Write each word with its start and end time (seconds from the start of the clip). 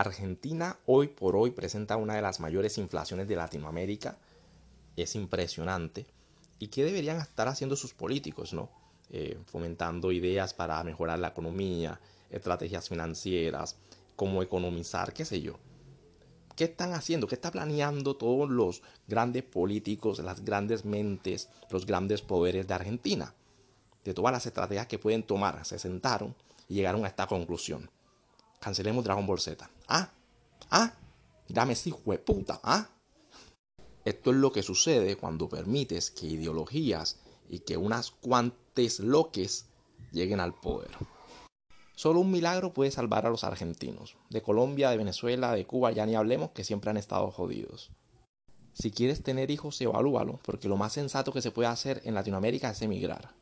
Argentina 0.00 0.78
hoy 0.86 1.08
por 1.08 1.36
hoy 1.36 1.50
presenta 1.50 1.98
una 1.98 2.14
de 2.14 2.22
las 2.22 2.40
mayores 2.40 2.78
inflaciones 2.78 3.28
de 3.28 3.36
Latinoamérica. 3.36 4.16
Es 4.96 5.14
impresionante. 5.14 6.06
¿Y 6.58 6.68
qué 6.68 6.84
deberían 6.84 7.18
estar 7.18 7.48
haciendo 7.48 7.76
sus 7.76 7.92
políticos, 7.92 8.54
no? 8.54 8.70
Eh, 9.10 9.38
fomentando 9.44 10.10
ideas 10.10 10.54
para 10.54 10.82
mejorar 10.84 11.18
la 11.18 11.28
economía, 11.28 12.00
estrategias 12.30 12.88
financieras, 12.88 13.76
cómo 14.16 14.42
economizar, 14.42 15.12
qué 15.12 15.26
sé 15.26 15.42
yo. 15.42 15.58
¿Qué 16.56 16.64
están 16.64 16.94
haciendo? 16.94 17.26
¿Qué 17.26 17.34
está 17.34 17.50
planeando 17.50 18.16
todos 18.16 18.48
los 18.48 18.82
grandes 19.06 19.42
políticos, 19.42 20.18
las 20.20 20.44
grandes 20.44 20.84
mentes, 20.86 21.50
los 21.70 21.84
grandes 21.84 22.22
poderes 22.22 22.66
de 22.66 22.74
Argentina? 22.74 23.34
De 24.04 24.14
todas 24.14 24.32
las 24.32 24.46
estrategias 24.46 24.86
que 24.86 24.98
pueden 24.98 25.22
tomar, 25.22 25.62
se 25.66 25.78
sentaron 25.78 26.34
y 26.68 26.74
llegaron 26.74 27.04
a 27.04 27.08
esta 27.08 27.26
conclusión. 27.26 27.90
Cancelemos 28.60 29.02
Dragon 29.02 29.26
Ball 29.26 29.40
Z. 29.40 29.68
Ah, 29.88 30.10
ah, 30.70 30.92
dame 31.48 31.72
ese 31.72 31.88
hijo 31.88 32.00
puta, 32.24 32.60
ah. 32.62 32.88
Esto 34.04 34.30
es 34.30 34.36
lo 34.36 34.52
que 34.52 34.62
sucede 34.62 35.16
cuando 35.16 35.48
permites 35.48 36.10
que 36.10 36.26
ideologías 36.26 37.18
y 37.48 37.60
que 37.60 37.78
unas 37.78 38.10
cuantes 38.10 39.00
loques 39.00 39.66
lleguen 40.12 40.40
al 40.40 40.54
poder. 40.54 40.90
Solo 41.94 42.20
un 42.20 42.30
milagro 42.30 42.72
puede 42.72 42.90
salvar 42.90 43.26
a 43.26 43.30
los 43.30 43.44
argentinos. 43.44 44.16
De 44.28 44.42
Colombia, 44.42 44.90
de 44.90 44.98
Venezuela, 44.98 45.52
de 45.52 45.66
Cuba, 45.66 45.92
ya 45.92 46.04
ni 46.04 46.14
hablemos 46.14 46.50
que 46.50 46.64
siempre 46.64 46.90
han 46.90 46.96
estado 46.98 47.30
jodidos. 47.30 47.90
Si 48.74 48.90
quieres 48.90 49.22
tener 49.22 49.50
hijos, 49.50 49.80
evalúalo, 49.80 50.38
porque 50.44 50.68
lo 50.68 50.76
más 50.76 50.92
sensato 50.92 51.32
que 51.32 51.42
se 51.42 51.50
puede 51.50 51.68
hacer 51.68 52.02
en 52.04 52.14
Latinoamérica 52.14 52.70
es 52.70 52.82
emigrar. 52.82 53.34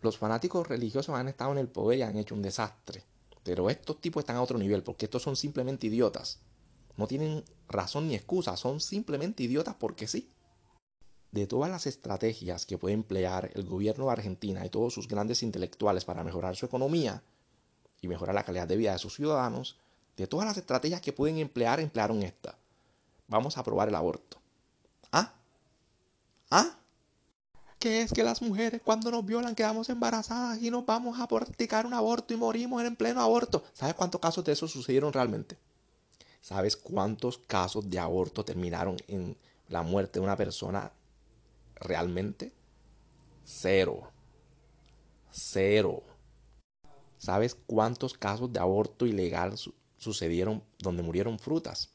Los 0.00 0.18
fanáticos 0.18 0.68
religiosos 0.68 1.14
han 1.14 1.28
estado 1.28 1.52
en 1.52 1.58
el 1.58 1.68
poder 1.68 1.98
y 1.98 2.02
han 2.02 2.16
hecho 2.16 2.34
un 2.34 2.42
desastre. 2.42 3.04
Pero 3.42 3.70
estos 3.70 4.00
tipos 4.00 4.22
están 4.22 4.36
a 4.36 4.42
otro 4.42 4.58
nivel, 4.58 4.82
porque 4.82 5.06
estos 5.06 5.22
son 5.22 5.36
simplemente 5.36 5.86
idiotas. 5.86 6.40
No 6.96 7.06
tienen 7.06 7.44
razón 7.68 8.08
ni 8.08 8.14
excusa, 8.14 8.56
son 8.56 8.80
simplemente 8.80 9.42
idiotas 9.42 9.74
porque 9.74 10.06
sí. 10.06 10.30
De 11.30 11.46
todas 11.46 11.70
las 11.70 11.86
estrategias 11.86 12.66
que 12.66 12.78
puede 12.78 12.94
emplear 12.94 13.50
el 13.54 13.64
gobierno 13.64 14.06
de 14.06 14.12
Argentina 14.12 14.64
y 14.66 14.68
todos 14.68 14.92
sus 14.92 15.08
grandes 15.08 15.42
intelectuales 15.42 16.04
para 16.04 16.24
mejorar 16.24 16.56
su 16.56 16.66
economía 16.66 17.22
y 18.02 18.08
mejorar 18.08 18.34
la 18.34 18.44
calidad 18.44 18.68
de 18.68 18.76
vida 18.76 18.92
de 18.92 18.98
sus 18.98 19.14
ciudadanos, 19.14 19.78
de 20.16 20.26
todas 20.26 20.46
las 20.46 20.58
estrategias 20.58 21.00
que 21.00 21.12
pueden 21.12 21.38
emplear, 21.38 21.80
emplearon 21.80 22.22
esta. 22.22 22.58
Vamos 23.28 23.56
a 23.56 23.60
aprobar 23.60 23.88
el 23.88 23.94
aborto. 23.94 24.38
¿Ah? 25.10 25.32
¿Ah? 26.50 26.76
Que 27.82 28.00
es 28.02 28.12
que 28.12 28.22
las 28.22 28.40
mujeres 28.40 28.80
cuando 28.84 29.10
nos 29.10 29.26
violan 29.26 29.56
quedamos 29.56 29.88
embarazadas 29.88 30.62
y 30.62 30.70
nos 30.70 30.86
vamos 30.86 31.18
a 31.18 31.26
practicar 31.26 31.84
un 31.84 31.94
aborto 31.94 32.32
y 32.32 32.36
morimos 32.36 32.80
en 32.84 32.94
pleno 32.94 33.20
aborto. 33.20 33.64
¿Sabes 33.72 33.96
cuántos 33.96 34.20
casos 34.20 34.44
de 34.44 34.52
eso 34.52 34.68
sucedieron 34.68 35.12
realmente? 35.12 35.58
¿Sabes 36.40 36.76
cuántos 36.76 37.38
casos 37.38 37.90
de 37.90 37.98
aborto 37.98 38.44
terminaron 38.44 38.98
en 39.08 39.36
la 39.68 39.82
muerte 39.82 40.20
de 40.20 40.24
una 40.24 40.36
persona 40.36 40.92
realmente? 41.74 42.52
Cero. 43.44 44.12
Cero. 45.32 46.04
¿Sabes 47.18 47.56
cuántos 47.66 48.14
casos 48.14 48.52
de 48.52 48.60
aborto 48.60 49.06
ilegal 49.06 49.58
sucedieron 49.96 50.62
donde 50.78 51.02
murieron 51.02 51.40
frutas? 51.40 51.90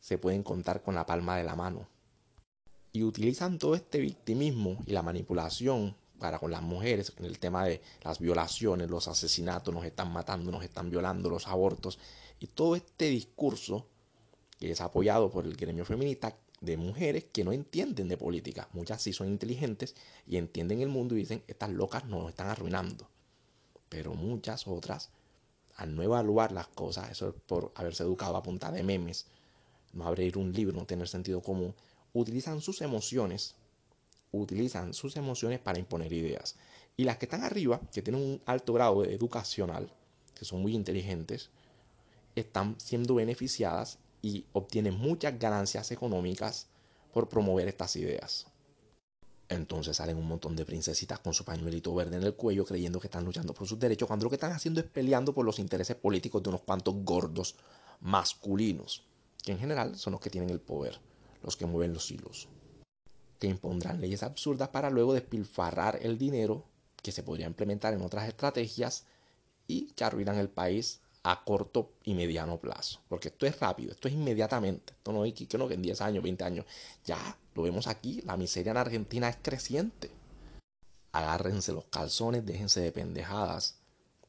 Se 0.00 0.18
pueden 0.18 0.42
contar 0.42 0.82
con 0.82 0.96
la 0.96 1.06
palma 1.06 1.36
de 1.36 1.44
la 1.44 1.54
mano 1.54 1.86
y 2.92 3.02
utilizan 3.02 3.58
todo 3.58 3.74
este 3.74 4.00
victimismo 4.00 4.78
y 4.86 4.92
la 4.92 5.02
manipulación 5.02 5.96
para 6.18 6.38
con 6.38 6.50
las 6.50 6.62
mujeres 6.62 7.12
en 7.18 7.24
el 7.24 7.38
tema 7.38 7.64
de 7.64 7.80
las 8.02 8.18
violaciones, 8.18 8.90
los 8.90 9.08
asesinatos, 9.08 9.72
nos 9.72 9.84
están 9.84 10.12
matando, 10.12 10.50
nos 10.50 10.64
están 10.64 10.90
violando, 10.90 11.30
los 11.30 11.46
abortos 11.46 11.98
y 12.40 12.46
todo 12.46 12.76
este 12.76 13.06
discurso 13.06 13.86
que 14.58 14.70
es 14.70 14.80
apoyado 14.80 15.30
por 15.30 15.44
el 15.44 15.56
gremio 15.56 15.84
feminista 15.84 16.36
de 16.60 16.76
mujeres 16.76 17.26
que 17.32 17.44
no 17.44 17.52
entienden 17.52 18.08
de 18.08 18.16
política. 18.16 18.68
Muchas 18.72 19.00
sí 19.02 19.12
son 19.12 19.28
inteligentes 19.28 19.94
y 20.26 20.36
entienden 20.36 20.80
el 20.80 20.88
mundo 20.88 21.14
y 21.14 21.18
dicen, 21.18 21.44
estas 21.46 21.70
locas 21.70 22.04
nos 22.06 22.28
están 22.28 22.48
arruinando. 22.48 23.08
Pero 23.88 24.14
muchas 24.14 24.66
otras, 24.66 25.10
al 25.76 25.94
no 25.94 26.02
evaluar 26.02 26.50
las 26.50 26.66
cosas, 26.66 27.10
eso 27.10 27.28
es 27.28 27.34
por 27.46 27.72
haberse 27.76 28.02
educado 28.02 28.36
a 28.36 28.42
punta 28.42 28.72
de 28.72 28.82
memes, 28.82 29.26
no 29.92 30.06
abrir 30.06 30.36
un 30.36 30.52
libro, 30.52 30.76
no 30.76 30.84
tener 30.84 31.08
sentido 31.08 31.40
común, 31.40 31.74
utilizan 32.18 32.60
sus 32.60 32.80
emociones, 32.82 33.54
utilizan 34.32 34.92
sus 34.94 35.16
emociones 35.16 35.60
para 35.60 35.78
imponer 35.78 36.12
ideas. 36.12 36.56
Y 36.96 37.04
las 37.04 37.16
que 37.18 37.26
están 37.26 37.44
arriba, 37.44 37.80
que 37.92 38.02
tienen 38.02 38.22
un 38.22 38.42
alto 38.44 38.72
grado 38.72 39.02
de 39.02 39.14
educacional, 39.14 39.92
que 40.34 40.44
son 40.44 40.60
muy 40.60 40.74
inteligentes, 40.74 41.50
están 42.34 42.76
siendo 42.78 43.14
beneficiadas 43.14 43.98
y 44.20 44.46
obtienen 44.52 44.94
muchas 44.94 45.38
ganancias 45.38 45.90
económicas 45.92 46.66
por 47.12 47.28
promover 47.28 47.68
estas 47.68 47.94
ideas. 47.96 48.46
Entonces 49.48 49.96
salen 49.96 50.18
un 50.18 50.26
montón 50.26 50.56
de 50.56 50.66
princesitas 50.66 51.20
con 51.20 51.32
su 51.32 51.44
pañuelito 51.44 51.94
verde 51.94 52.16
en 52.16 52.24
el 52.24 52.34
cuello 52.34 52.66
creyendo 52.66 53.00
que 53.00 53.06
están 53.06 53.24
luchando 53.24 53.54
por 53.54 53.66
sus 53.66 53.78
derechos, 53.78 54.06
cuando 54.06 54.24
lo 54.24 54.30
que 54.30 54.36
están 54.36 54.52
haciendo 54.52 54.80
es 54.80 54.86
peleando 54.86 55.32
por 55.32 55.46
los 55.46 55.58
intereses 55.58 55.96
políticos 55.96 56.42
de 56.42 56.50
unos 56.50 56.62
cuantos 56.62 56.94
gordos 56.96 57.54
masculinos, 58.00 59.04
que 59.42 59.52
en 59.52 59.58
general 59.58 59.96
son 59.96 60.12
los 60.12 60.20
que 60.20 60.30
tienen 60.30 60.50
el 60.50 60.60
poder 60.60 61.00
los 61.42 61.56
que 61.56 61.66
mueven 61.66 61.94
los 61.94 62.10
hilos, 62.10 62.48
que 63.38 63.46
impondrán 63.46 64.00
leyes 64.00 64.22
absurdas 64.22 64.68
para 64.68 64.90
luego 64.90 65.14
despilfarrar 65.14 65.98
el 66.02 66.18
dinero 66.18 66.64
que 67.02 67.12
se 67.12 67.22
podría 67.22 67.46
implementar 67.46 67.94
en 67.94 68.02
otras 68.02 68.28
estrategias 68.28 69.04
y 69.66 69.92
que 69.92 70.04
arruinan 70.04 70.36
el 70.36 70.48
país 70.48 71.00
a 71.22 71.44
corto 71.44 71.92
y 72.04 72.14
mediano 72.14 72.58
plazo. 72.58 73.00
Porque 73.08 73.28
esto 73.28 73.46
es 73.46 73.58
rápido, 73.60 73.92
esto 73.92 74.08
es 74.08 74.14
inmediatamente. 74.14 74.94
Esto 74.94 75.12
no 75.12 75.24
es 75.24 75.34
que, 75.34 75.58
no, 75.58 75.68
que 75.68 75.74
en 75.74 75.82
10 75.82 76.00
años, 76.00 76.22
20 76.22 76.44
años. 76.44 76.66
Ya 77.04 77.36
lo 77.54 77.62
vemos 77.62 77.86
aquí, 77.86 78.22
la 78.22 78.36
miseria 78.36 78.70
en 78.70 78.78
Argentina 78.78 79.28
es 79.28 79.36
creciente. 79.42 80.10
Agárrense 81.12 81.72
los 81.72 81.84
calzones, 81.86 82.46
déjense 82.46 82.80
de 82.80 82.92
pendejadas. 82.92 83.76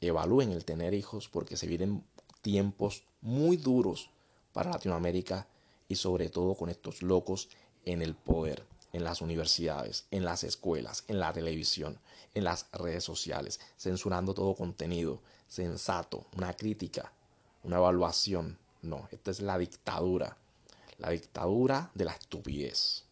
Evalúen 0.00 0.52
el 0.52 0.64
tener 0.64 0.94
hijos 0.94 1.28
porque 1.28 1.56
se 1.56 1.66
vienen 1.66 2.04
tiempos 2.42 3.04
muy 3.20 3.56
duros 3.56 4.10
para 4.52 4.70
Latinoamérica 4.70 5.46
y 5.92 5.94
sobre 5.94 6.30
todo 6.30 6.54
con 6.54 6.70
estos 6.70 7.02
locos 7.02 7.50
en 7.84 8.00
el 8.00 8.14
poder, 8.14 8.64
en 8.94 9.04
las 9.04 9.20
universidades, 9.20 10.06
en 10.10 10.24
las 10.24 10.42
escuelas, 10.42 11.04
en 11.06 11.20
la 11.20 11.34
televisión, 11.34 11.98
en 12.32 12.44
las 12.44 12.66
redes 12.72 13.04
sociales, 13.04 13.60
censurando 13.76 14.32
todo 14.32 14.54
contenido 14.54 15.20
sensato, 15.46 16.24
una 16.34 16.54
crítica, 16.54 17.12
una 17.62 17.76
evaluación. 17.76 18.56
No, 18.80 19.06
esta 19.10 19.32
es 19.32 19.40
la 19.40 19.58
dictadura, 19.58 20.38
la 20.96 21.10
dictadura 21.10 21.90
de 21.94 22.06
la 22.06 22.12
estupidez. 22.12 23.04